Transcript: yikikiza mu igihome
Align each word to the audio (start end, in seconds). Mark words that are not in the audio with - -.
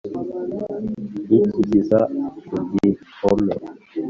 yikikiza 1.31 1.99
mu 2.15 2.25
igihome 2.87 3.55